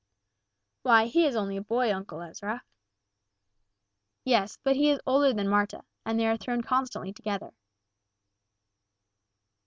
[0.81, 2.63] "Why, he is only a boy, Uncle Ezra."
[4.23, 7.53] "Yes, but he is older than Marta, and they are thrown constantly together."